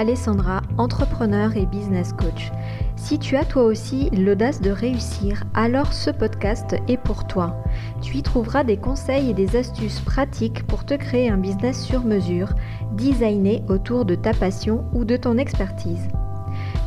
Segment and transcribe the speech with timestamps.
[0.00, 2.50] Alessandra, entrepreneur et business coach.
[2.96, 7.62] Si tu as toi aussi l'audace de réussir, alors ce podcast est pour toi.
[8.00, 12.02] Tu y trouveras des conseils et des astuces pratiques pour te créer un business sur
[12.02, 12.54] mesure,
[12.92, 16.08] designé autour de ta passion ou de ton expertise.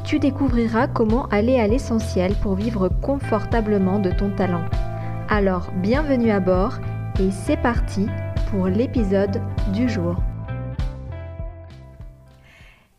[0.04, 4.66] Tu découvriras comment aller à l'essentiel pour vivre confortablement de ton talent.
[5.30, 6.80] Alors, bienvenue à bord
[7.20, 8.08] et c'est parti
[8.50, 9.40] pour l'épisode
[9.72, 10.16] du jour.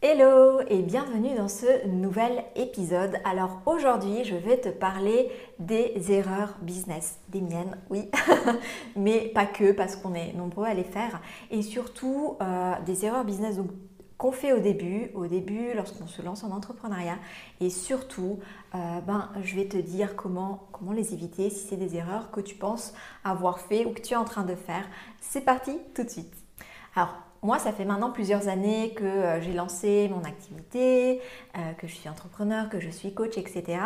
[0.07, 3.17] Hello et bienvenue dans ce nouvel épisode.
[3.25, 8.11] Alors aujourd'hui je vais te parler des erreurs business, des miennes oui,
[8.97, 13.25] mais pas que parce qu'on est nombreux à les faire et surtout euh, des erreurs
[13.25, 13.59] business
[14.19, 17.17] qu'on fait au début, au début lorsqu'on se lance en entrepreneuriat
[17.63, 18.41] et surtout
[18.75, 22.43] euh, ben, je vais te dire comment, comment les éviter si c'est des erreurs que
[22.43, 22.93] tu penses
[23.25, 24.85] avoir fait ou que tu es en train de faire.
[25.23, 26.35] C'est parti tout de suite.
[26.95, 31.21] Alors moi, ça fait maintenant plusieurs années que euh, j'ai lancé mon activité,
[31.57, 33.79] euh, que je suis entrepreneur, que je suis coach, etc.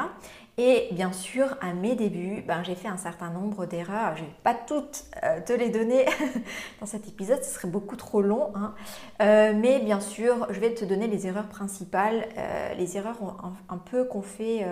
[0.58, 4.16] Et bien sûr, à mes débuts, ben, j'ai fait un certain nombre d'erreurs.
[4.16, 6.06] Je ne vais pas toutes euh, te les donner
[6.80, 8.52] dans cet épisode, ce serait beaucoup trop long.
[8.54, 8.74] Hein.
[9.18, 12.28] mais bien sûr, je vais te donner les erreurs principales,
[12.78, 14.64] les erreurs un, un peu qu'on fait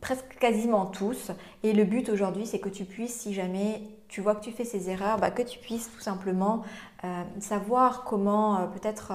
[0.00, 1.30] presque quasiment tous.
[1.62, 4.64] Et le but aujourd'hui, c'est que tu puisses, si jamais tu vois que tu fais
[4.64, 6.62] ces erreurs, bah, que tu puisses tout simplement
[7.04, 9.12] euh, savoir comment euh, peut-être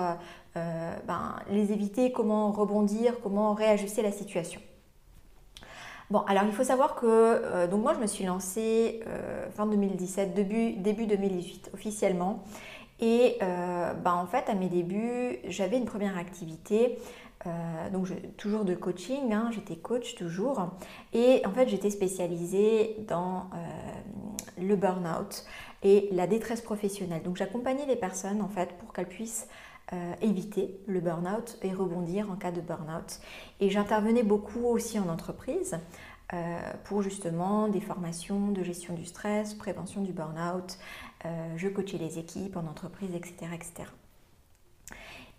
[0.56, 4.62] euh, ben, les éviter, comment rebondir, comment réajuster la situation.
[6.10, 9.00] Bon, alors il faut savoir que donc moi je me suis lancée
[9.56, 12.44] fin 2017, début, début 2018 officiellement.
[13.00, 17.00] Et ben, en fait, à mes débuts, j'avais une première activité
[17.46, 20.70] euh, donc toujours de coaching, hein, j'étais coach toujours.
[21.14, 25.46] Et en fait, j'étais spécialisée dans euh, le burn-out
[25.84, 27.24] et la détresse professionnelle.
[27.24, 29.48] Donc j'accompagnais les personnes en fait pour qu'elles puissent
[29.92, 33.20] euh, éviter le burn-out et rebondir en cas de burn-out.
[33.60, 35.78] Et j'intervenais beaucoup aussi en entreprise
[36.86, 40.80] pour justement des formations de gestion du stress, prévention du burn-out.
[41.58, 43.52] je coachais les équipes en entreprise, etc.
[43.54, 43.84] etc.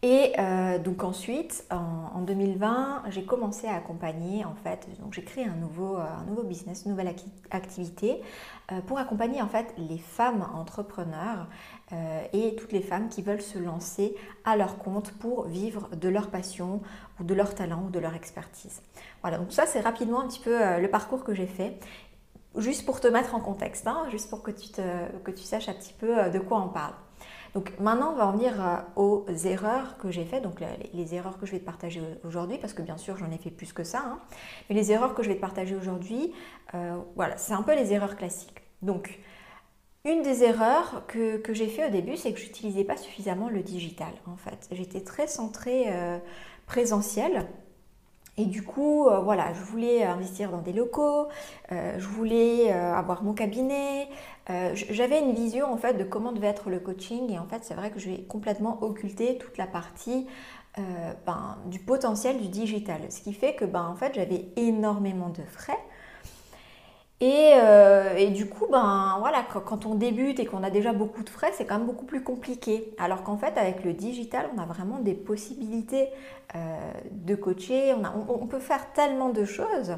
[0.04, 5.46] Et euh, donc ensuite, en, 2020, j'ai commencé à accompagner, en fait, donc j'ai créé
[5.46, 7.14] un nouveau, euh, un nouveau business, une nouvelle
[7.50, 8.20] activité
[8.70, 11.48] euh, pour accompagner en fait les femmes entrepreneurs
[12.32, 16.28] et toutes les femmes qui veulent se lancer à leur compte pour vivre de leur
[16.28, 16.82] passion
[17.20, 18.82] ou de leur talent ou de leur expertise.
[19.22, 21.78] Voilà, donc ça c'est rapidement un petit peu le parcours que j'ai fait
[22.56, 24.82] juste pour te mettre en contexte, hein, juste pour que tu, te,
[25.22, 26.94] que tu saches un petit peu de quoi on parle.
[27.54, 30.60] Donc maintenant, on va revenir euh, aux erreurs que j'ai faites, donc
[30.92, 33.50] les, erreurs que je vais te partager aujourd'hui, parce que bien sûr, j'en ai fait
[33.50, 34.02] plus que ça.
[34.04, 34.18] Hein.
[34.68, 36.32] Mais les erreurs que je vais te partager aujourd'hui,
[36.74, 38.62] euh, voilà, c'est un peu les erreurs classiques.
[38.82, 39.20] Donc,
[40.04, 43.62] une des erreurs que, j'ai fait au début, c'est que je n'utilisais pas suffisamment le
[43.62, 44.68] digital, en fait.
[44.72, 46.18] J'étais très centrée euh,
[46.66, 47.46] présentielle
[48.36, 51.28] et du coup, euh, voilà, je voulais investir dans des locaux,
[51.70, 54.08] euh, je voulais euh, avoir mon cabinet.
[54.74, 57.72] J'avais une vision en fait de comment devait être le coaching et en fait, c'est
[57.72, 60.26] vrai que j'ai complètement occulté toute la partie
[60.76, 63.00] ben, du potentiel du digital.
[63.10, 65.78] Ce qui fait que ben, en fait, j'avais énormément de frais
[67.22, 71.30] euh, et, du coup, ben voilà, quand on débute et qu'on a déjà beaucoup de
[71.30, 72.94] frais, c'est quand même beaucoup plus compliqué.
[72.98, 76.08] Alors qu'en fait, avec le digital, on a vraiment des possibilités
[76.54, 77.94] euh, de coacher.
[78.28, 79.96] On, peut faire tellement de choses.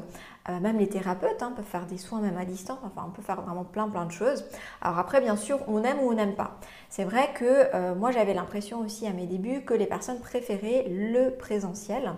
[0.49, 2.79] Euh, même les thérapeutes hein, peuvent faire des soins même à distance.
[2.83, 4.45] Enfin, on peut faire vraiment plein plein de choses.
[4.81, 6.57] Alors après, bien sûr, on aime ou on n'aime pas.
[6.89, 11.31] C'est vrai que moi, j'avais l'impression aussi à mes débuts que les personnes préféraient le
[11.31, 12.13] présentiel.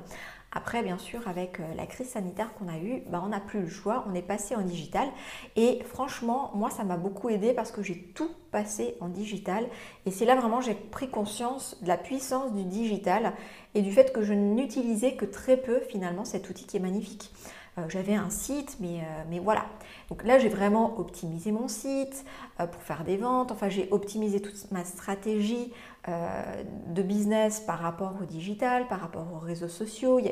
[0.52, 3.62] Après, bien sûr, avec euh, la crise sanitaire qu'on a eue, bah, on n'a plus
[3.62, 5.08] le choix, on est passé en digital.
[5.56, 9.68] Et franchement, moi, ça m'a beaucoup aidé parce que j'ai tout passé en digital.
[10.08, 13.34] Et c'est là vraiment j'ai pris conscience de la puissance du digital
[13.76, 17.32] et du fait que je n'utilisais que très peu finalement cet outil qui est magnifique.
[17.78, 19.66] Euh, j'avais un site, mais, euh, mais voilà.
[20.10, 22.26] Donc là, j'ai vraiment optimisé mon site
[22.58, 23.52] pour faire des ventes.
[23.52, 25.72] Enfin, j'ai optimisé toute ma stratégie
[26.08, 30.18] euh, de business par rapport au digital, par rapport aux réseaux sociaux.
[30.18, 30.32] Il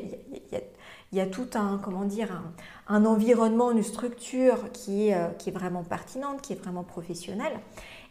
[1.12, 2.42] y a, tout un, comment dire,
[2.88, 7.52] un, environnement, une structure qui est, euh, qui est, vraiment pertinente, qui est vraiment professionnelle.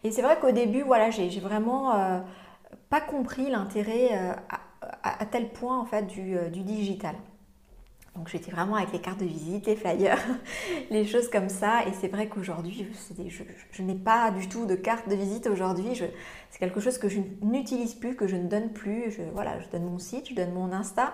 [0.03, 2.19] Et c'est vrai qu'au début, voilà, j'ai vraiment euh,
[2.89, 4.37] pas compris l'intérêt
[5.03, 7.15] à, tel point en fait du, du digital.
[8.17, 10.17] Donc j'étais vraiment avec les cartes de visite, les flyers,
[10.89, 11.85] les choses comme ça.
[11.85, 12.87] Et c'est vrai qu'aujourd'hui,
[13.71, 16.01] je, n'ai pas du tout de carte de visite aujourd'hui.
[16.49, 19.11] C'est quelque chose que je n'utilise plus, que je ne donne plus.
[19.11, 21.13] Je, voilà, je donne mon site, je donne mon Insta.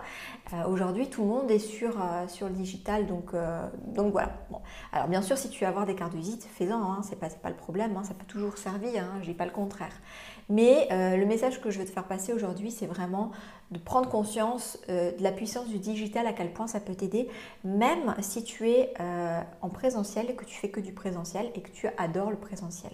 [0.54, 3.06] Euh, aujourd'hui, tout le monde est sur, euh, le digital.
[3.06, 4.32] Donc, euh, voilà.
[4.94, 6.82] Alors bien sûr, si tu veux avoir des cartes de visite, fais-en.
[6.82, 7.98] Hein, c'est pas, pas le problème.
[7.98, 9.04] Hein, ça peut toujours servir.
[9.04, 9.94] Hein, je dis pas le contraire.
[10.50, 13.32] Mais euh, le message que je veux te faire passer aujourd'hui, c'est vraiment
[13.72, 17.30] de prendre conscience euh, de la puissance du digital, à quel point ça peut t'aider,
[17.64, 21.62] même si tu es euh, en présentiel et que tu fais que du présentiel et
[21.62, 22.92] que tu adores le présentiel.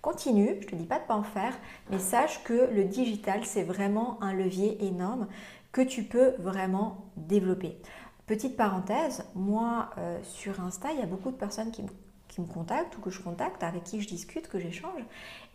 [0.00, 1.54] Continue, je ne te dis pas de ne pas en faire,
[1.90, 5.28] mais sache que le digital, c'est vraiment un levier énorme
[5.70, 7.78] que tu peux vraiment développer.
[8.26, 9.90] Petite parenthèse, moi
[10.22, 11.88] sur Insta, il y a beaucoup de personnes qui me
[12.32, 15.02] qui me contactent ou que je contacte, avec qui je discute, que j'échange,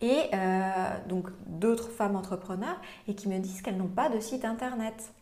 [0.00, 0.70] et euh,
[1.08, 5.12] donc d'autres femmes entrepreneurs et qui me disent qu'elles n'ont pas de site internet.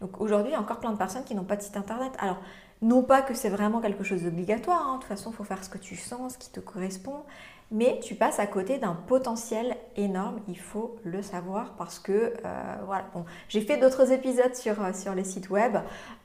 [0.00, 2.12] Donc aujourd'hui, il y a encore plein de personnes qui n'ont pas de site internet.
[2.20, 2.38] Alors,
[2.80, 4.94] non pas que c'est vraiment quelque chose d'obligatoire, hein.
[4.94, 7.24] de toute façon, il faut faire ce que tu sens, ce qui te correspond,
[7.72, 12.74] mais tu passes à côté d'un potentiel énorme, il faut le savoir parce que, euh,
[12.86, 15.76] voilà, bon, j'ai fait d'autres épisodes sur, euh, sur les sites web,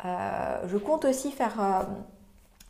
[0.03, 1.87] je compte aussi faire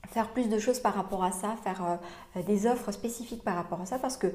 [0.07, 1.99] faire plus de choses par rapport à ça, faire
[2.35, 4.27] euh, des offres spécifiques par rapport à ça, parce que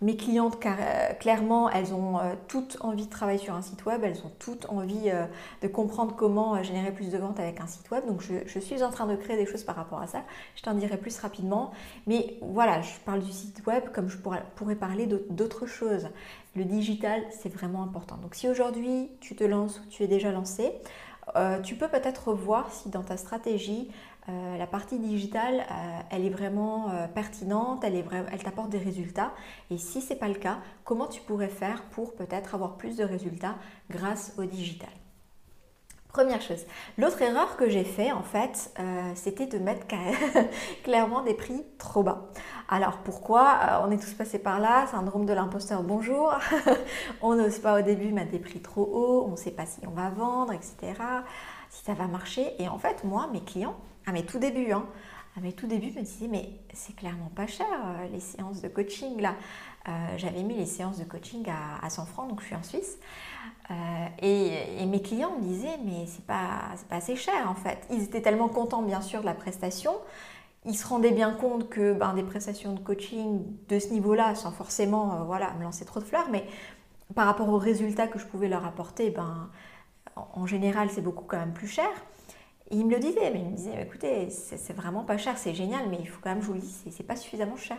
[0.00, 4.02] mes clientes, euh, clairement, elles ont euh, toutes envie de travailler sur un site web,
[4.04, 5.10] elles ont toutes envie
[5.62, 8.04] de comprendre comment générer plus de ventes avec un site web.
[8.06, 10.22] Donc, je, suis en train de créer des choses par rapport à ça.
[10.56, 11.70] Je t'en dirai plus rapidement.
[12.06, 16.08] Mais voilà, je parle du site web comme je pourrais, pourrais parler d'autres choses.
[16.56, 18.16] Le digital, c'est vraiment important.
[18.16, 20.72] Donc, si aujourd'hui tu te lances ou tu es déjà lancé,
[21.62, 23.90] tu peux peut-être voir si dans ta stratégie,
[24.30, 28.02] euh, la partie digitale, euh, elle est vraiment euh, pertinente, elle,
[28.32, 29.34] elle t'apporte des résultats.
[29.70, 32.96] Et si ce n'est pas le cas, comment tu pourrais faire pour peut-être avoir plus
[32.96, 33.56] de résultats
[33.90, 34.88] grâce au digital?
[36.14, 36.64] Première chose.
[36.96, 38.72] L'autre erreur que j'ai fait, en fait,
[39.16, 39.84] c'était de mettre
[40.84, 42.30] clairement des prix trop bas.
[42.68, 46.32] Alors pourquoi On est tous passés par là, syndrome de l'imposteur, bonjour.
[47.20, 49.80] on n'ose pas au début mettre des prix trop hauts, on ne sait pas si
[49.88, 50.76] on va vendre, etc.
[51.68, 52.54] Si ça va marcher.
[52.62, 53.74] Et en fait, moi, mes clients,
[54.06, 54.86] à mes tout débuts, hein,
[55.36, 58.68] à mes tout débuts, me disais, mais c'est clairement pas cher euh, les séances de
[58.68, 59.34] coaching là.
[59.88, 61.44] Euh, j'avais mis les séances de coaching
[61.82, 62.98] à, 100 francs, donc je suis en Suisse.
[63.70, 67.78] Euh, et, mes clients me disaient, mais c'est pas, pas assez cher en fait.
[67.90, 69.92] Ils étaient tellement contents, bien sûr, de la prestation.
[70.66, 74.50] Ils se rendaient bien compte que ben, des prestations de coaching de ce niveau-là, sans
[74.50, 76.46] forcément voilà, me lancer trop de fleurs, mais
[77.14, 79.50] par rapport aux résultats que je pouvais leur apporter, ben,
[80.16, 81.90] en général, c'est beaucoup quand même plus cher
[82.70, 85.88] il me le disait, mais il me disait, écoutez, c'est vraiment pas cher, c'est génial,
[85.90, 87.76] mais il faut quand même, je vous le dis, c'est pas suffisamment cher.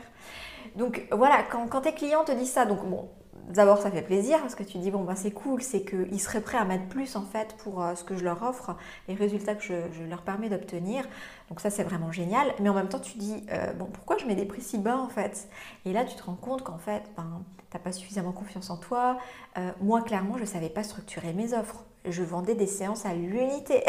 [0.76, 3.10] Donc voilà, quand, tes clients te disent ça, donc bon,
[3.50, 6.42] d'abord ça fait plaisir parce que tu dis, bon, bah c'est cool, c'est qu'ils seraient
[6.42, 8.76] prêts à mettre plus en fait pour euh, ce que je leur offre,
[9.08, 11.06] les résultats que je, leur permets d'obtenir.
[11.50, 14.26] Donc ça c'est vraiment génial, mais en même temps tu dis, euh, bon, pourquoi je
[14.26, 15.48] mets des prix si bas en fait?
[15.86, 19.18] Et là tu te rends compte qu'en fait, ben, t'as pas suffisamment confiance en toi.
[19.58, 23.84] Euh, moi clairement, je savais pas structurer mes offres je vendais des séances à l'unité.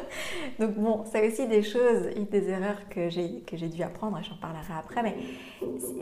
[0.58, 5.02] Donc bon, c'est aussi des choses, des erreurs que j'ai, dû apprendre, j'en parlerai après,
[5.02, 5.16] mais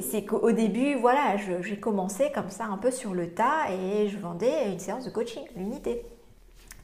[0.00, 4.18] c'est qu'au début, voilà, j'ai commencé comme ça un peu sur le tas et je
[4.18, 6.04] vendais une séance de coaching, l'unité.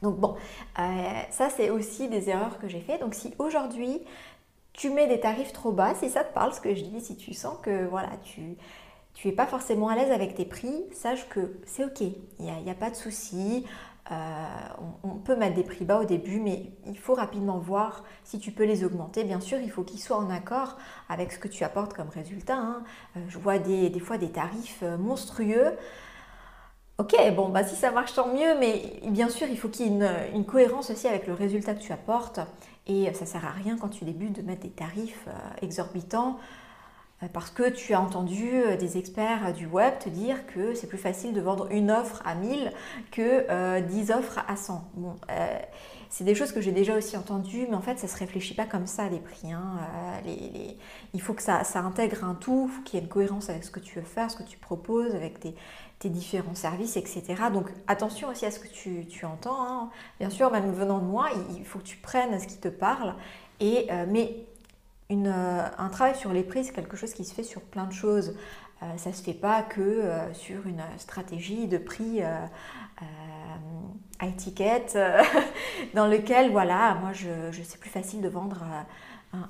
[0.01, 0.35] Donc bon,
[0.79, 0.81] euh,
[1.29, 2.97] ça c'est aussi des erreurs que j'ai fait.
[2.99, 4.01] Donc si aujourd'hui
[4.73, 7.15] tu mets des tarifs trop bas, si ça te parle ce que je dis, si
[7.15, 8.57] tu sens que voilà, tu
[9.13, 12.49] tu n'es pas forcément à l'aise avec tes prix, sache que c'est ok, il n'y
[12.49, 13.65] a, a, pas de souci.
[14.11, 14.15] Euh,
[15.03, 18.51] on, peut mettre des prix bas au début, mais il faut rapidement voir si tu
[18.51, 19.23] peux les augmenter.
[19.23, 22.57] Bien sûr, il faut qu'ils soient en accord avec ce que tu apportes comme résultat.
[22.57, 22.83] Hein.
[23.15, 25.77] Euh, je vois des, fois des tarifs euh, monstrueux.
[26.97, 29.89] Ok, bon, bah si ça marche, tant mieux, mais bien sûr, il faut qu'il y
[29.89, 32.39] ait une, cohérence aussi avec le résultat que tu apportes.
[32.85, 35.27] Et ça sert à rien quand tu débutes de mettre des tarifs
[35.61, 36.37] exorbitants
[37.31, 40.97] parce que tu as entendu euh, des experts du web te dire que c'est plus
[40.97, 42.71] facile de vendre une offre à 1000
[43.11, 44.83] que 10 euh, offres à 100.
[44.95, 45.15] Bon,
[46.09, 48.53] c'est des choses que j'ai déjà aussi entendues, mais en fait, ça ne se réfléchit
[48.53, 49.51] pas comme ça, les prix.
[49.51, 49.79] Hein.
[51.13, 53.79] Il faut que ça, intègre un tout, qu'il y ait une cohérence avec ce que
[53.79, 55.55] tu veux faire, ce que tu proposes, avec tes,
[56.09, 57.23] différents services, etc.
[57.51, 59.57] Donc, attention aussi à ce que tu, entends.
[59.59, 59.89] Hein.
[60.19, 63.15] Bien sûr, même venant de moi, il faut que tu prennes ce qui te parle.
[63.59, 64.45] Et, mais
[65.15, 67.93] euh, un travail sur les prix, c'est quelque chose qui se fait sur plein de
[67.93, 68.35] choses.
[68.81, 72.21] Euh, ça ne se fait pas que euh, sur une stratégie de prix
[74.19, 74.97] à étiquette,
[75.93, 77.27] dans lequel, voilà, moi, je,
[77.63, 78.63] c'est plus facile de vendre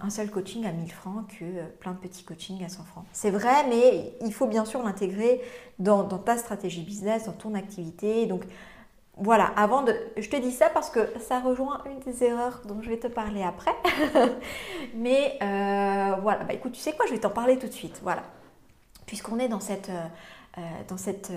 [0.01, 1.46] un, seul coaching à 1000 francs que
[1.79, 3.05] plein de petits coachings à 100 francs.
[3.12, 5.41] C'est vrai, mais il faut bien sûr l'intégrer
[5.77, 8.25] dans, dans, ta stratégie business, dans ton activité.
[8.25, 8.43] Donc,
[9.17, 9.96] voilà, avant de...
[10.17, 13.08] Je te dis ça parce que ça rejoint une des erreurs dont je vais te
[13.08, 13.75] parler après.
[14.96, 18.00] Mais euh, voilà, bah écoute, tu sais quoi, je vais t'en parler tout de suite.
[18.01, 18.24] Voilà.
[19.05, 20.05] Puisqu'on est dans cette, euh,
[20.58, 21.32] euh, dans cette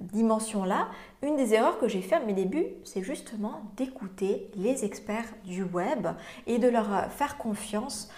[0.00, 0.88] dimension-là,
[1.22, 5.62] une des erreurs que j'ai fait à mes débuts, c'est justement d'écouter les experts du
[5.62, 6.08] web
[6.46, 8.10] et de leur faire confiance,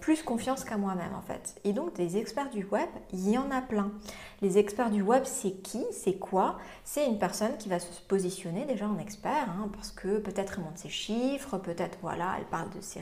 [0.00, 1.54] plus confiance qu'à moi-même en fait.
[1.62, 3.92] Et donc des experts du web, il y en a plein.
[4.40, 5.84] Les experts du web, c'est qui?
[5.90, 6.58] C'est quoi?
[6.84, 10.64] C'est une personne qui va se positionner déjà en expert, hein, parce que peut-être elle
[10.64, 13.00] monte ses chiffres, peut-être voilà, elle parle de ses,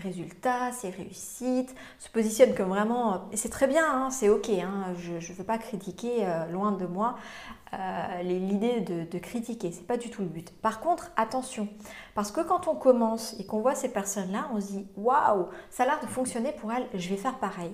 [0.00, 5.14] résultats, ses réussites, se positionne comme vraiment, c'est très bien, hein, c'est ok, hein, je
[5.14, 6.86] ne veux pas critiquer, euh, loin de
[7.74, 10.50] euh, l'idée de, critiquer, c'est pas du tout le but.
[10.62, 11.68] Par contre, attention,
[12.14, 15.82] parce que quand on commence et qu'on voit ces personnes-là, on se dit waouh, ça
[15.82, 17.72] a l'air de fonctionner pour elles, je vais faire pareil.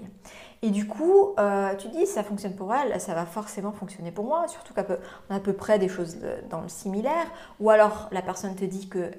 [0.63, 4.25] Et du coup, euh, tu dis ça fonctionne pour elles, ça va forcément fonctionner pour
[4.25, 6.17] moi, surtout qu'on a à peu près des choses
[6.51, 7.27] dans le similaire.
[7.61, 9.11] Ou alors la personne te dit que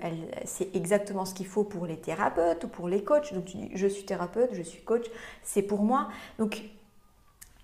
[0.44, 3.34] c'est exactement ce qu'il faut pour les thérapeutes ou pour les coachs.
[3.34, 5.06] Donc tu dis je suis thérapeute, je suis coach,
[5.44, 6.10] c'est pour moi.
[6.40, 6.64] Donc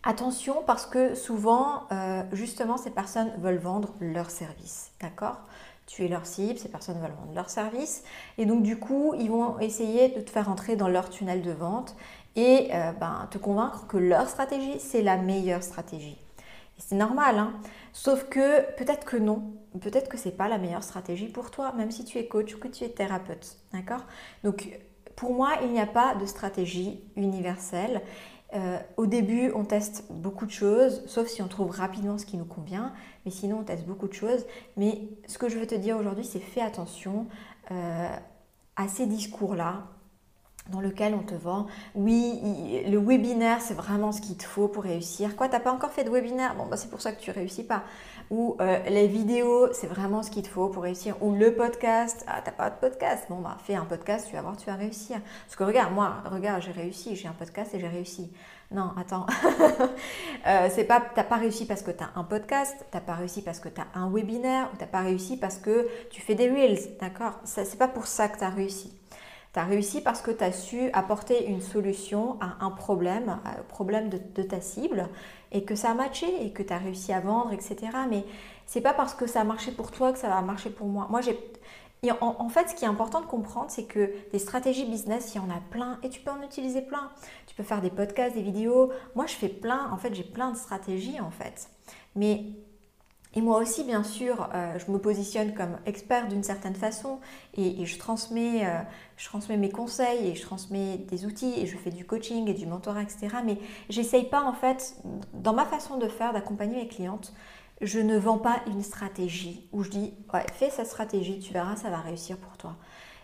[0.03, 4.91] Attention parce que souvent, euh, justement, ces personnes veulent vendre leur service.
[4.99, 5.41] D'accord?
[5.85, 8.03] Tu es leur cible, ces personnes veulent vendre leur service.
[8.39, 11.51] Et donc, du coup, ils vont essayer de te faire entrer dans leur tunnel de
[11.51, 11.95] vente
[12.35, 16.17] et euh, ben, te convaincre que leur stratégie, c'est la meilleure stratégie.
[16.77, 17.53] C'est normal, hein
[17.93, 19.53] Sauf que peut-être que non.
[19.81, 22.57] Peut-être que c'est pas la meilleure stratégie pour toi, même si tu es coach ou
[22.57, 23.57] que tu es thérapeute.
[23.71, 24.05] D'accord?
[24.43, 24.79] Donc,
[25.15, 28.01] pour moi, il n'y a pas de stratégie universelle.
[28.53, 32.37] Euh, au début, on teste beaucoup de choses, sauf si on trouve rapidement ce qui
[32.37, 32.93] nous convient.
[33.25, 34.45] Mais sinon, on teste beaucoup de choses.
[34.77, 37.27] Mais ce que je veux te dire aujourd'hui, c'est fais attention
[37.71, 38.09] euh,
[38.75, 39.87] à ces discours-là
[40.71, 44.83] dans lequel on te vend, oui, le webinaire, c'est vraiment ce qu'il te faut pour
[44.83, 45.35] réussir.
[45.35, 46.55] Quoi, t'as pas encore fait de webinaire?
[46.55, 47.83] Bon, bah, c'est pour ça que tu réussis pas.
[48.29, 51.15] Ou euh, les vidéos, c'est vraiment ce qu'il te faut pour réussir.
[51.21, 53.25] Ou le podcast, ah, t'as pas de podcast?
[53.29, 55.19] Bon, bah, fais un podcast, tu vas voir, tu vas réussir.
[55.45, 58.31] Parce que regarde, moi, regarde, j'ai réussi, j'ai un podcast et j'ai réussi.
[58.71, 59.25] Non, attends.
[60.47, 63.41] euh, c'est pas, t'as pas réussi parce que tu as un podcast, t'as pas réussi
[63.41, 66.49] parce que tu as un webinaire, ou t'as pas réussi parce que tu fais des
[66.49, 67.33] reels, d'accord?
[67.43, 69.00] C'est pas pour ça que tu as réussi.
[69.53, 73.63] Tu as réussi parce que tu as su apporter une solution à un problème, au
[73.63, 75.09] problème de, ta cible,
[75.51, 77.75] et que ça a matché, et que tu as réussi à vendre, etc.
[78.09, 78.23] Mais
[78.65, 81.07] c'est pas parce que ça a marché pour toi que ça va marcher pour moi.
[81.09, 81.37] Moi, j'ai.
[82.19, 85.37] En, en, fait, ce qui est important de comprendre, c'est que des stratégies business, il
[85.37, 87.11] y en a plein et tu peux en utiliser plein.
[87.45, 88.91] Tu peux faire des podcasts, des vidéos.
[89.13, 91.69] Moi, je fais plein, en fait, j'ai plein de stratégies, en fait.
[92.15, 92.43] Mais
[93.33, 97.19] et moi aussi, bien sûr, euh, je me positionne comme expert d'une certaine façon
[97.55, 98.79] et, je, transmets, euh,
[99.15, 102.53] je transmets mes conseils et je transmets des outils et je fais du coaching et
[102.53, 103.29] du mentorat, etc.
[103.45, 103.57] Mais
[103.89, 104.95] j'essaye pas, en fait,
[105.33, 107.33] dans ma façon de faire, d'accompagner mes clientes,
[107.79, 111.77] je ne vends pas une stratégie où je dis, ouais, fais cette stratégie, tu verras,
[111.77, 112.75] ça va réussir pour toi.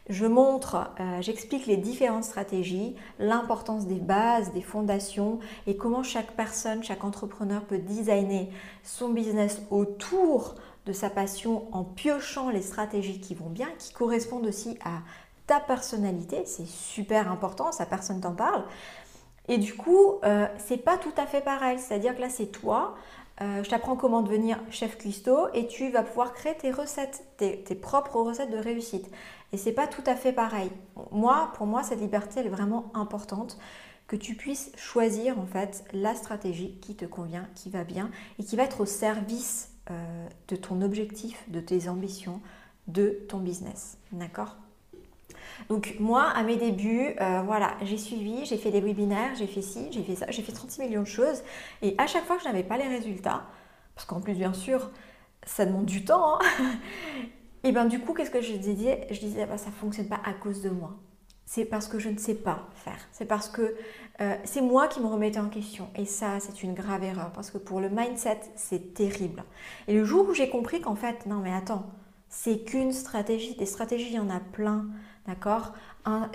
[0.09, 6.31] Je montre, euh, j'explique les différentes stratégies, l'importance des bases, des fondations et comment chaque
[6.31, 8.49] personne, chaque entrepreneur peut designer
[8.83, 14.45] son business autour de sa passion en piochant les stratégies qui vont bien, qui correspondent
[14.45, 14.99] aussi à
[15.45, 16.43] ta personnalité.
[16.45, 18.63] C'est super important, ça personne t'en parle.
[19.49, 21.79] Et du coup, euh, c'est pas tout à fait pareil.
[21.79, 22.95] C'est-à-dire que là, c'est toi.
[23.41, 27.75] Euh, je t'apprends comment devenir chef cuistot et tu vas pouvoir créer tes recettes, tes,
[27.75, 29.07] propres recettes de réussite.
[29.53, 30.71] Et c'est pas tout à fait pareil.
[31.11, 33.57] Moi, pour moi, cette liberté, est vraiment importante
[34.07, 38.43] que tu puisses choisir en fait la stratégie qui te convient, qui va bien et
[38.43, 42.41] qui va être au service euh, de ton objectif, de tes ambitions,
[42.87, 43.97] de ton business.
[44.11, 44.55] D'accord?
[45.69, 49.61] Donc moi, à mes débuts, euh, voilà, j'ai suivi, j'ai fait des webinaires, j'ai fait
[49.61, 51.43] ci, j'ai fait ça, j'ai fait 36 millions de choses.
[51.81, 53.43] Et à chaque fois que je n'avais pas les résultats,
[53.95, 54.91] parce qu'en plus, bien sûr,
[55.45, 56.71] ça demande du temps, hein,
[57.63, 59.07] et bien du coup, qu'est-ce que je disais?
[59.11, 60.95] Je disais, bah, ça ne fonctionne pas à cause de moi.
[61.45, 62.99] C'est parce que je ne sais pas faire.
[63.13, 63.75] C'est parce que
[64.19, 65.89] euh, c'est moi qui me remettais en question.
[65.95, 67.31] Et ça, c'est une grave erreur.
[67.31, 69.45] Parce que pour le mindset, c'est terrible.
[69.87, 71.85] Et le jour où j'ai compris qu'en fait, non mais attends,
[72.27, 73.55] c'est qu'une stratégie.
[73.55, 74.87] Des stratégies, il y en a plein.
[75.27, 75.73] D'accord?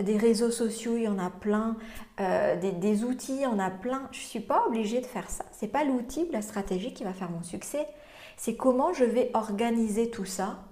[0.03, 1.77] Des réseaux sociaux, il y en a plein.
[2.21, 4.03] Euh, des, outils, il y en a plein.
[4.13, 5.47] Je ne suis pas obligée de faire ça.
[5.59, 7.87] Ce n'est pas l'outil ou la stratégie qui va faire mon succès.
[8.37, 10.65] C'est comment je vais organiser tout ça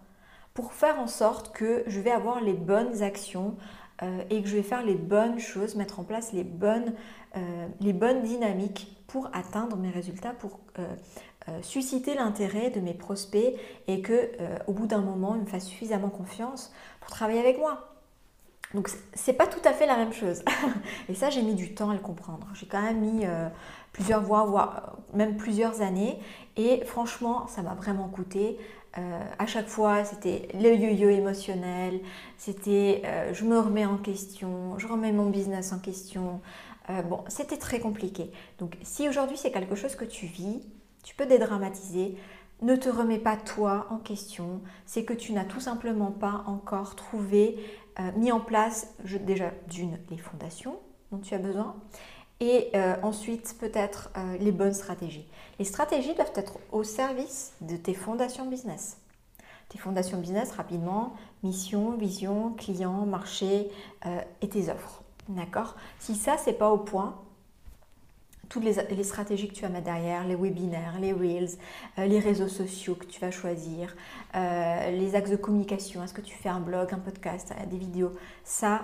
[0.53, 3.57] pour faire en sorte que je vais avoir les bonnes actions
[4.03, 6.93] euh, et que je vais faire les bonnes choses, mettre en place les bonnes,
[7.37, 10.61] euh, les bonnes dynamiques pour atteindre mes résultats, pour
[11.63, 13.57] susciter l'intérêt de mes prospects
[13.89, 14.31] et que
[14.69, 17.90] au bout d'un moment, ils me fassent suffisamment confiance pour travailler avec moi.
[18.75, 20.43] Donc c'est pas tout à fait la même chose.
[21.09, 22.47] et ça, j'ai mis du temps à le comprendre.
[22.55, 23.27] J'ai quand même mis
[23.93, 26.19] plusieurs mois, voire même plusieurs années.
[26.57, 28.59] Et franchement, ça m'a vraiment coûté.
[28.95, 32.01] à chaque fois, c'était le yo-yo émotionnel,
[32.37, 36.41] c'était je me remets en question, je remets mon business en question.
[37.09, 38.31] bon, c'était très compliqué.
[38.59, 40.61] Donc, si aujourd'hui c'est quelque chose que tu vis,
[41.03, 42.17] tu peux dédramatiser.
[42.63, 44.61] Ne te remets pas toi en question.
[44.87, 47.59] C'est que tu n'as tout simplement pas encore trouvé,
[48.17, 50.79] mis en place déjà d'une les fondations
[51.11, 51.77] dont tu as besoin
[52.41, 55.27] et euh, ensuite peut-être euh, les bonnes stratégies.
[55.59, 58.97] Les stratégies doivent être au service de tes fondations business.
[59.69, 63.71] Tes fondations business, rapidement, mission, vision, client, marché
[64.07, 65.03] euh, et tes offres.
[65.29, 65.77] D'accord?
[66.01, 67.15] Si ça, c'est pas au point,
[68.51, 71.57] toutes les, stratégies que tu vas mettre derrière, les webinaires, les reels,
[71.97, 73.97] les réseaux sociaux que tu vas choisir,
[74.35, 78.13] les axes de communication, est-ce que tu fais un blog, un podcast, des vidéos,
[78.45, 78.83] ça,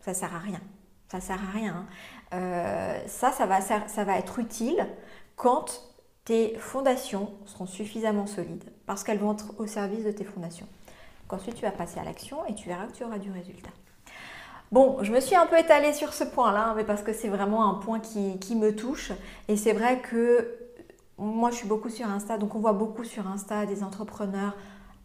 [0.00, 0.60] ça sert à rien.
[1.08, 1.74] Ça sert à rien.
[1.74, 1.86] Hein.
[2.34, 4.86] Euh, ça, ça va, ça va être utile
[5.36, 5.82] quand
[6.24, 10.66] tes fondations seront suffisamment solides parce qu'elles vont être au service de tes fondations.
[11.30, 13.70] ensuite, tu vas passer à l'action et tu verras que tu auras du résultat.
[14.72, 17.70] Bon, je me suis un peu étalée sur ce point-là, mais parce que c'est vraiment
[17.70, 19.12] un point qui, me touche.
[19.48, 20.48] Et c'est vrai que
[21.18, 24.54] moi, je suis beaucoup sur Insta, donc on voit beaucoup sur Insta des entrepreneurs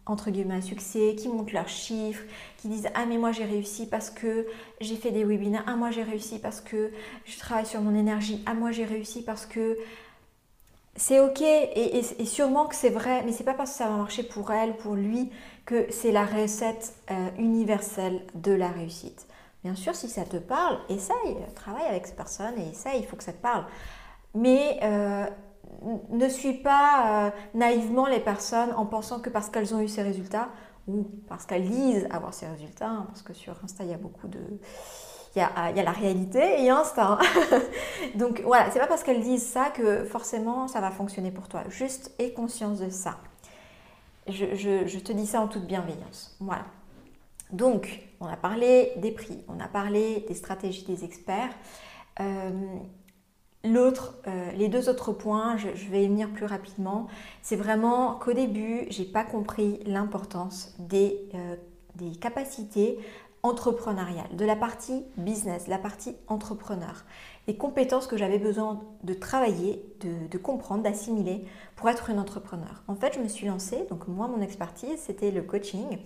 [0.04, 2.24] entre guillemets un succès, qui montent leurs chiffres,
[2.58, 4.46] qui disent ah mais moi j'ai réussi parce que
[4.80, 6.90] j'ai fait des webinaires, ah moi j'ai réussi parce que
[7.24, 9.78] je travaille sur mon énergie, ah moi j'ai réussi parce que
[10.96, 14.24] c'est ok et, sûrement que c'est vrai, mais c'est pas parce que ça va marcher
[14.24, 15.30] pour elle, pour lui,
[15.64, 19.26] que c'est la recette euh, universelle de la réussite.
[19.64, 23.16] Bien sûr, si ça te parle, essaye, travaille avec cette personne et essaye, il faut
[23.16, 23.64] que ça te parle.
[24.34, 25.26] Mais euh,
[26.10, 30.02] ne suis pas euh, naïvement les personnes en pensant que parce qu'elles ont eu ces
[30.02, 30.48] résultats
[30.88, 33.98] ou parce qu'elles lisent avoir ces résultats, hein, parce que sur Insta, il y a
[33.98, 34.40] beaucoup de...
[35.34, 37.12] Il y a, la réalité et Insta.
[37.12, 37.60] Hein.
[38.16, 41.62] Donc voilà, c'est pas parce qu'elles disent ça que forcément ça va fonctionner pour toi.
[41.70, 43.16] Juste aie conscience de ça.
[44.28, 46.36] Je, te dis ça en toute bienveillance.
[46.38, 46.64] Voilà.
[47.52, 51.50] Donc, on a parlé des prix, on a parlé des stratégies des experts.
[52.20, 52.50] Euh,
[53.64, 57.06] L'autre, euh, les deux autres points, je, vais y venir plus rapidement,
[57.42, 61.54] c'est vraiment qu'au début, j'ai pas compris l'importance des, euh,
[62.20, 62.98] capacités
[63.44, 67.04] entrepreneuriales, de la partie business, la partie entrepreneur,
[67.46, 71.44] des compétences que j'avais besoin de travailler, de, comprendre, d'assimiler
[71.76, 72.82] pour être une entrepreneur.
[72.88, 75.98] En fait, je me suis lancée, donc moi, mon expertise, c'était le coaching.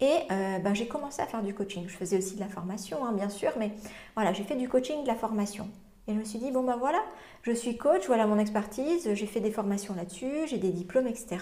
[0.00, 1.84] Et euh, ben, j'ai commencé à faire du coaching.
[1.88, 3.72] Je faisais aussi de la formation, hein, bien sûr, mais
[4.14, 5.68] voilà, j'ai fait du coaching, de la formation.
[6.08, 7.02] Et je me suis dit, bon ben voilà,
[7.42, 11.38] je suis coach, voilà mon expertise, j'ai fait des formations là-dessus, j'ai des diplômes, etc.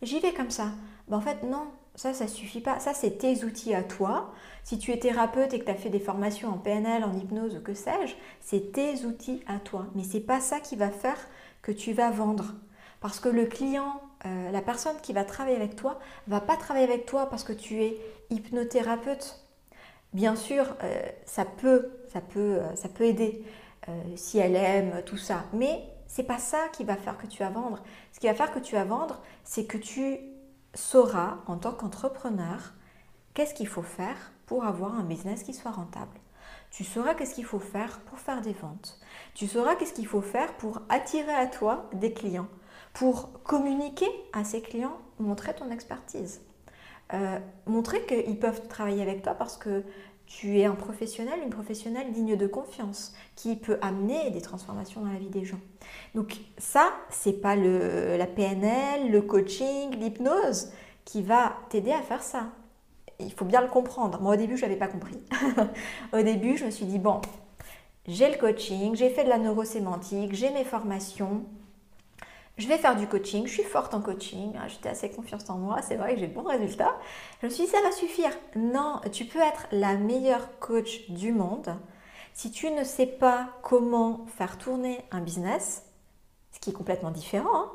[0.00, 0.70] J'y vais comme ça.
[1.08, 2.80] Ben en fait, non, ça, ça suffit pas.
[2.80, 4.32] Ça, c'est tes outils à toi.
[4.64, 7.60] Si tu es thérapeute et que tu as fait des formations en PNL, en hypnose,
[7.64, 9.86] que sais-je, c'est tes outils à toi.
[9.94, 11.18] Mais c'est pas ça qui va faire
[11.60, 12.54] que tu vas vendre.
[13.00, 16.86] Parce que le client, euh, la personne qui va travailler avec toi, va pas travailler
[16.86, 17.98] avec toi parce que tu es
[18.30, 19.40] hypnothérapeute.
[20.12, 23.44] Bien sûr, euh, ça peut, ça peut, euh, ça peut aider.
[24.14, 25.42] Si elle aime, tout ça.
[25.52, 27.82] Mais c'est pas ça qui va faire que tu vas vendre.
[28.12, 30.20] Ce qui va faire que tu vas vendre, c'est que tu
[30.72, 32.74] sauras en tant qu'entrepreneur
[33.34, 36.20] qu'est-ce qu'il faut faire pour avoir un business qui soit rentable.
[36.70, 39.00] Tu sauras qu'est-ce qu'il faut faire pour faire des ventes.
[39.34, 42.48] Tu sauras qu'est-ce qu'il faut faire pour attirer à toi des clients,
[42.92, 46.40] pour communiquer à ces clients, montrer ton expertise.
[47.14, 49.82] Euh, montrer qu'ils peuvent travailler avec toi parce que
[50.26, 55.12] tu es un professionnel, une professionnelle digne de confiance, qui peut amener des transformations dans
[55.12, 55.60] la vie des gens.
[56.14, 60.72] Donc ça, c'est pas le, la PNL, le coaching, l'hypnose
[61.04, 62.46] qui va t'aider à faire ça.
[63.20, 64.20] Il faut bien le comprendre.
[64.22, 65.18] Moi, au début, je n'avais pas compris.
[66.12, 67.20] au début, je me suis dit, bon,
[68.08, 71.44] j'ai le coaching, j'ai fait de la neurosémantique, j'ai mes formations,
[72.58, 75.56] je vais faire du coaching, je suis forte en coaching, hein, j'étais assez confiante en
[75.56, 76.96] moi, c'est vrai que j'ai de bons résultats.
[77.40, 78.30] Je me suis dit, ça va suffire.
[78.56, 81.74] Non, tu peux être la meilleure coach du monde.
[82.34, 85.86] Si tu ne sais pas comment faire tourner un business,
[86.52, 87.72] ce qui est complètement différent, hein,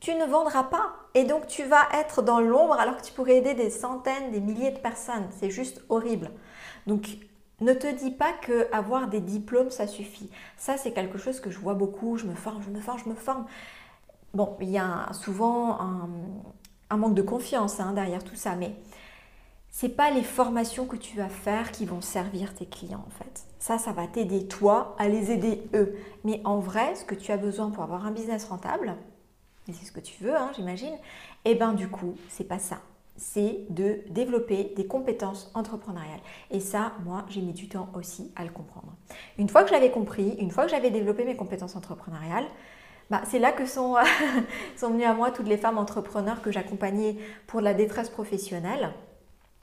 [0.00, 0.96] tu ne vendras pas.
[1.14, 4.40] Et donc tu vas être dans l'ombre alors que tu pourrais aider des centaines, des
[4.40, 5.28] milliers de personnes.
[5.38, 6.30] C'est juste horrible.
[6.86, 7.06] Donc
[7.60, 10.28] ne te dis pas que avoir des diplômes, ça suffit.
[10.56, 12.16] Ça, c'est quelque chose que je vois beaucoup.
[12.16, 13.46] Je me forme, je me forme, je me forme.
[14.34, 18.74] Bon, il y a souvent un, manque de confiance hein, derrière tout ça, mais
[19.70, 23.44] c'est pas les formations que tu vas faire qui vont servir tes clients en fait.
[23.58, 25.96] Ça, ça va t'aider toi à les aider eux.
[26.24, 28.96] Mais en vrai, ce que tu as besoin pour avoir un business rentable,
[29.68, 30.94] et c'est ce que tu veux, hein, j'imagine,
[31.44, 32.78] et eh ben du coup, c'est pas ça.
[33.16, 36.20] C'est de développer des compétences entrepreneuriales.
[36.50, 38.94] Et ça, moi, j'ai mis du temps aussi à le comprendre.
[39.38, 42.46] Une fois que je l'avais compris, une fois que j'avais développé mes compétences entrepreneuriales,
[43.12, 43.96] bah, c'est là que sont,
[44.80, 48.90] venues à moi toutes les femmes entrepreneurs que j'accompagnais pour la détresse professionnelle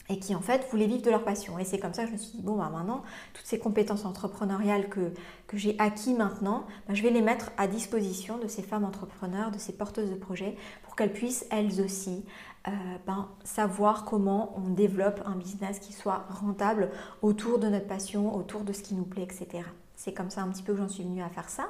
[0.07, 1.57] et qui en fait voulaient vivre de leur passion.
[1.57, 3.01] Et c'est comme ça que je me suis dit, bon, bah, maintenant,
[3.33, 5.13] toutes ces compétences entrepreneuriales que,
[5.47, 9.49] que j'ai acquis maintenant, bah, je vais les mettre à disposition de ces femmes entrepreneurs,
[9.49, 12.25] de ces porteuses de projets, pour qu'elles puissent elles aussi
[12.67, 12.71] euh,
[13.07, 16.91] ben, savoir comment on développe un business qui soit rentable
[17.23, 19.63] autour de notre passion, autour de ce qui nous plaît, etc.
[19.95, 21.69] C'est comme ça un petit peu que j'en suis venue à faire ça.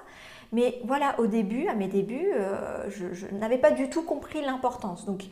[0.51, 5.05] Mais voilà, au début, à mes débuts, euh, je, n'avais pas du tout compris l'importance.
[5.05, 5.25] Donc,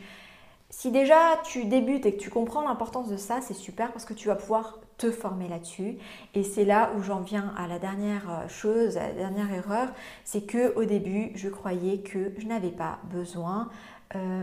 [0.70, 4.14] si déjà tu débutes et que tu comprends l'importance de ça, c'est super parce que
[4.14, 5.96] tu vas pouvoir te former là-dessus.
[6.34, 9.88] Et c'est là où j'en viens à la dernière euh, chose, à la dernière erreur,
[10.24, 13.70] c'est que au début, je croyais que je n'avais pas besoin
[14.14, 14.42] euh,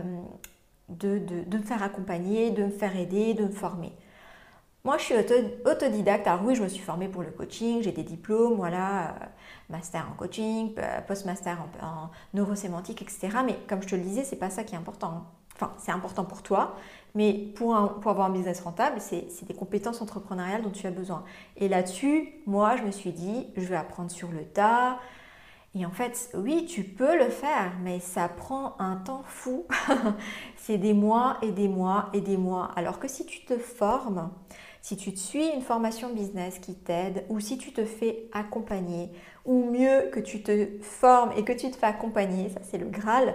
[0.88, 1.20] de,
[1.56, 3.92] me faire accompagner, de me faire aider, de me former.
[4.86, 5.14] Moi, je suis
[5.64, 6.28] autodidacte.
[6.28, 9.26] Alors oui, je me suis formée pour le coaching, j'ai des diplômes, voilà, euh,
[9.68, 10.76] master en coaching,
[11.08, 13.38] post-master en, neurosémantique, etc.
[13.44, 15.24] Mais comme je te le disais, c'est pas ça qui est important.
[15.56, 16.76] Enfin, c'est important pour toi,
[17.16, 21.24] mais pour, avoir un business rentable, c'est des compétences entrepreneuriales dont tu as besoin.
[21.56, 25.00] Et là-dessus, moi, je me suis dit, je vais apprendre sur le tas.
[25.78, 29.66] Et en fait, oui, tu peux le faire, mais ça prend un temps fou.
[30.56, 32.70] c'est des mois et des mois et des mois.
[32.76, 34.30] Alors que si tu te formes,
[34.80, 39.10] si tu te suis une formation business qui t'aide, ou si tu te fais accompagner,
[39.44, 42.86] ou mieux que tu te formes et que tu te fais accompagner, ça c'est le
[42.86, 43.34] Graal,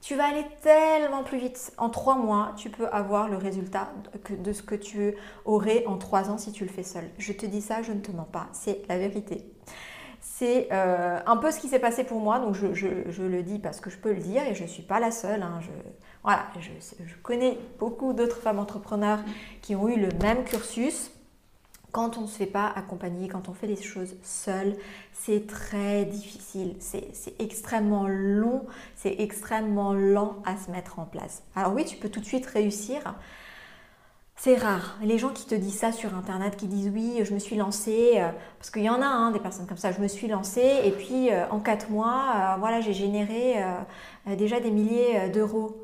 [0.00, 1.72] tu vas aller tellement plus vite.
[1.76, 3.92] En trois mois, tu peux avoir le résultat
[4.30, 7.10] de ce que tu aurais en trois ans si tu le fais seul.
[7.18, 9.44] Je te dis ça, je ne te mens pas, c'est la vérité.
[10.40, 13.78] C'est euh, un peu ce qui s'est passé pour moi, donc je, le dis parce
[13.78, 15.42] que je peux le dire et je ne suis pas la seule.
[15.42, 15.60] Hein.
[15.60, 15.68] Je,
[16.22, 19.18] voilà, je, connais beaucoup d'autres femmes entrepreneurs
[19.60, 21.10] qui ont eu le même cursus.
[21.92, 24.76] Quand on ne se fait pas accompagner, quand on fait les choses seul,
[25.12, 28.64] c'est très difficile, c'est extrêmement long,
[28.96, 31.42] c'est extrêmement lent à se mettre en place.
[31.54, 33.14] Alors oui, tu peux tout de suite réussir.
[34.42, 34.96] C'est rare.
[35.02, 38.12] Les gens qui te disent ça sur Internet, qui disent oui, je me suis lancée,
[38.14, 40.80] euh, parce qu'il y en a hein, des personnes comme ça, je me suis lancée
[40.82, 43.56] et puis euh, en quatre mois, euh, voilà, j'ai généré
[44.38, 45.76] déjà des milliers d'euros.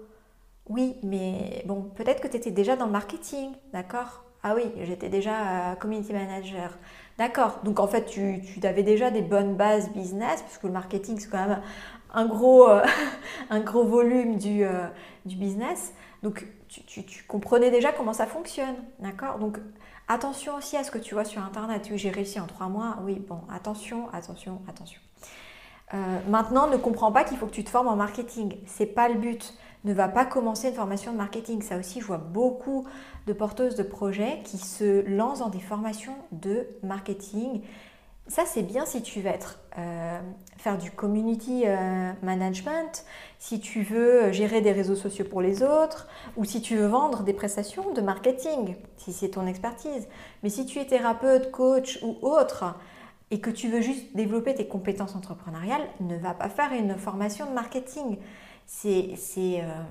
[0.70, 4.24] Oui, mais bon, peut-être que tu étais déjà dans le marketing, d'accord?
[4.42, 6.78] Ah oui, j'étais déjà community manager.
[7.18, 7.58] D'accord.
[7.62, 11.46] Donc en fait, tu, avais déjà des bonnes bases business, puisque le marketing, c'est quand
[11.46, 11.60] même
[12.14, 12.68] un gros,
[13.50, 14.66] un gros volume du
[15.26, 15.92] business.
[16.22, 18.76] Donc tu, comprenais déjà comment ça fonctionne.
[18.98, 19.38] D'accord?
[19.38, 19.58] Donc
[20.08, 21.90] attention aussi à ce que tu vois sur Internet.
[21.94, 22.98] J'ai réussi en trois mois.
[23.02, 25.00] Oui, bon, attention, attention, attention.
[25.94, 28.56] Euh, maintenant, ne comprends pas qu'il faut que tu te formes en marketing.
[28.66, 31.62] C'est pas le but ne va pas commencer une formation de marketing.
[31.62, 32.86] Ça aussi, je vois beaucoup
[33.26, 37.62] de porteuses de projets qui se lancent dans des formations de marketing.
[38.28, 40.18] Ça, c'est bien si tu veux être, euh,
[40.56, 43.04] faire du community euh, management,
[43.38, 47.22] si tu veux gérer des réseaux sociaux pour les autres, ou si tu veux vendre
[47.22, 50.08] des prestations de marketing, si c'est ton expertise.
[50.42, 52.74] Mais si tu es thérapeute, coach ou autre,
[53.30, 57.46] et que tu veux juste développer tes compétences entrepreneuriales, ne va pas faire une formation
[57.46, 58.18] de marketing
[58.66, 59.82] c'est euh,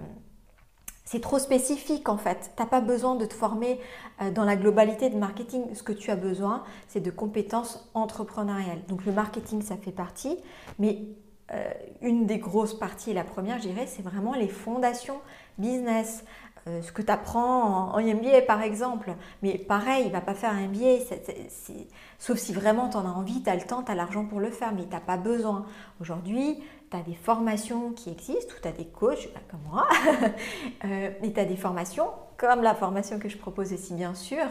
[1.20, 2.52] trop spécifique en fait.
[2.56, 3.80] Tu n'as pas besoin de te former
[4.22, 5.74] euh, dans la globalité de marketing.
[5.74, 8.84] Ce que tu as besoin, c'est de compétences entrepreneuriales.
[8.88, 10.38] Donc le marketing, ça fait partie,
[10.80, 11.04] mais
[11.52, 15.20] euh, une des grosses parties, la première, je dirais, c'est vraiment les fondations
[15.58, 16.26] business.
[16.82, 19.13] Ce que tu apprends en, MBA par exemple.
[19.43, 21.04] Mais pareil, il va pas faire un MBA,
[22.17, 24.39] sauf si vraiment tu en as envie, tu as le temps, tu as l'argent pour
[24.39, 25.65] le faire, mais tu n'as pas besoin.
[26.01, 29.88] Aujourd'hui, tu as des formations qui existent, ou tu as des coachs bah, comme moi,
[30.86, 34.45] euh, et tu as des formations, comme la formation que je propose ici bien sûr,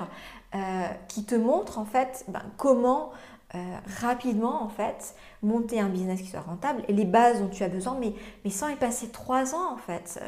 [0.55, 0.59] euh,
[1.09, 3.11] qui te montrent en fait ben, comment
[3.55, 3.59] euh,
[4.01, 7.69] rapidement en fait monter un business qui soit rentable et les bases dont tu as
[7.69, 10.21] besoin, mais, mais sans y passer trois ans en fait.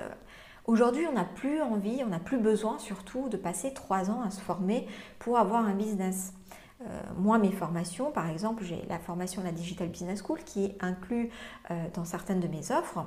[0.66, 4.30] Aujourd'hui, on n'a plus envie, on n'a plus besoin surtout de passer trois ans à
[4.30, 4.88] se former
[5.20, 6.34] pour avoir un business.
[6.82, 10.64] Euh, moi, mes formations, par exemple, j'ai la formation de la Digital Business School qui
[10.64, 11.30] est inclue
[11.70, 13.06] euh, dans certaines de mes offres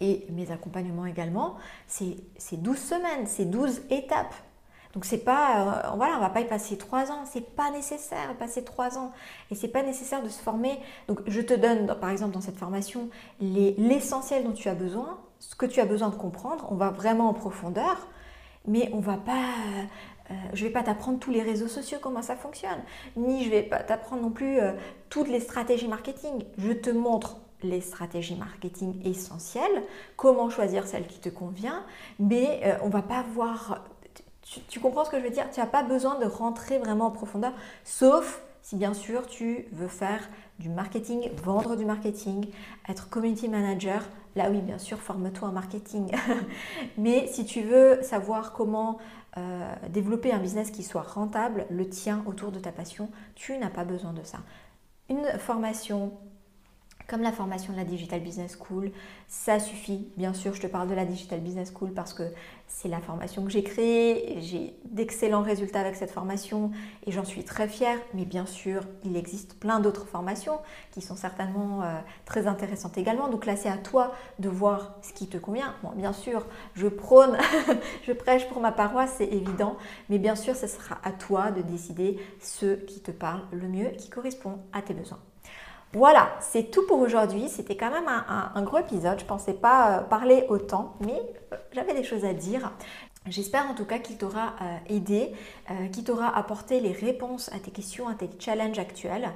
[0.00, 1.56] et mes accompagnements également.
[1.86, 2.16] C'est
[2.52, 4.34] 12 semaines, c'est 12 étapes.
[4.94, 8.30] Donc c'est pas, euh, voilà, on va pas y passer trois ans, c'est pas nécessaire
[8.32, 9.12] de passer trois ans
[9.50, 10.78] et c'est pas nécessaire de se former.
[11.06, 13.10] Donc je te donne, par exemple, dans cette formation,
[13.40, 16.66] l'essentiel dont tu as besoin, ce que tu as besoin de comprendre.
[16.70, 18.08] On va vraiment en profondeur,
[18.66, 19.54] mais on va pas
[20.30, 22.82] euh, je ne vais pas t'apprendre tous les réseaux sociaux, comment ça fonctionne,
[23.16, 24.72] ni je ne vais pas t'apprendre non plus euh,
[25.10, 26.44] toutes les stratégies marketing.
[26.56, 29.82] Je te montre les stratégies marketing essentielles,
[30.16, 31.84] comment choisir celle qui te convient,
[32.18, 33.84] mais euh, on va pas voir...
[34.68, 35.50] Tu, comprends ce que je veux dire?
[35.50, 39.88] Tu n'as pas besoin de rentrer vraiment en profondeur, sauf si bien sûr tu veux
[39.88, 42.50] faire du marketing, vendre du marketing,
[42.88, 44.02] être community manager,
[44.36, 46.12] là oui, bien sûr, forme-toi en marketing.
[46.98, 48.98] Mais si tu veux savoir comment
[49.36, 53.70] euh, développer un business qui soit rentable, le tien autour de ta passion, tu n'as
[53.70, 54.38] pas besoin de ça.
[55.08, 56.12] Une formation
[57.06, 58.90] comme la formation de la Digital Business School,
[59.28, 60.08] ça suffit.
[60.16, 62.24] Bien sûr, je te parle de la Digital Business School parce que
[62.66, 64.38] c'est la formation que j'ai créée.
[64.40, 66.70] J'ai d'excellents résultats avec cette formation
[67.06, 67.98] et j'en suis très fière.
[68.14, 70.58] Mais bien sûr, il existe plein d'autres formations
[70.92, 73.28] qui sont certainement euh, très intéressantes également.
[73.28, 75.74] Donc là, c'est à toi de voir ce qui te convient.
[75.82, 77.36] Bon, bien sûr, je prône,
[78.06, 79.76] je prêche pour ma paroisse, c'est évident.
[80.08, 83.90] Mais bien sûr, ce sera à toi de décider ce qui te parle le mieux
[83.90, 85.20] qui correspond à tes besoins.
[85.94, 87.48] Voilà, c'est tout pour aujourd'hui.
[87.48, 89.16] C'était quand même un, gros épisode.
[89.16, 92.72] Je ne pensais pas euh, parler autant, mais euh, j'avais des choses à dire.
[93.28, 95.32] J'espère en tout cas qu'il t'aura euh, aidé,
[95.92, 99.30] qu'il t'aura apporté les réponses à tes questions, à tes challenges actuels.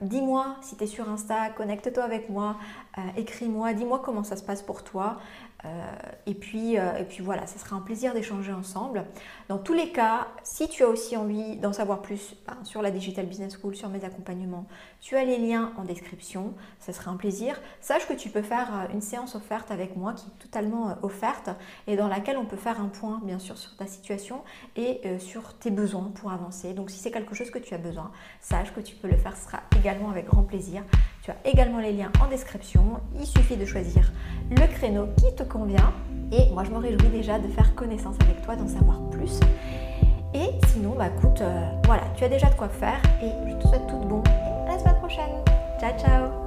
[0.00, 2.56] dis-moi si tu es sur Insta, connecte-toi avec moi,
[3.18, 5.18] écris-moi, dis-moi comment ça se passe pour toi.
[5.64, 5.68] Euh,
[6.26, 9.04] et, puis, euh, et puis voilà, ce sera un plaisir d'échanger ensemble.
[9.48, 12.90] Dans tous les cas, si tu as aussi envie d'en savoir plus ben, sur la
[12.90, 14.66] Digital Business School, sur mes accompagnements,
[15.00, 17.60] tu as les liens en description, ce sera un plaisir.
[17.80, 21.50] Sache que tu peux faire euh, une séance offerte avec moi qui est totalement offerte
[21.86, 24.42] et dans laquelle on peut faire un point bien sûr sur ta situation
[24.76, 26.72] et sur tes besoins pour avancer.
[26.74, 29.36] Donc si c'est quelque chose que tu as besoin, sache que tu peux le faire,
[29.36, 30.82] ce sera également avec grand plaisir.
[31.26, 33.00] Tu as également les liens en description.
[33.18, 34.12] Il suffit de choisir
[34.48, 35.92] le créneau qui te convient.
[36.30, 39.40] Et moi, je me réjouis déjà de faire connaissance avec toi, d'en savoir plus.
[40.34, 43.02] Et sinon, bah écoute, euh, voilà, tu as déjà de quoi faire.
[43.20, 44.22] Et je te souhaite tout de bon.
[44.68, 45.42] À la semaine prochaine.
[45.80, 46.45] Ciao, ciao